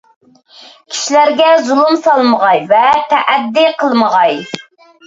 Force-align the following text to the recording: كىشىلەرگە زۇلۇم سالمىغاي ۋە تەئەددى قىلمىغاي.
كىشىلەرگە 0.93 1.51
زۇلۇم 1.67 2.01
سالمىغاي 2.09 2.65
ۋە 2.73 2.83
تەئەددى 3.13 3.71
قىلمىغاي. 3.85 4.43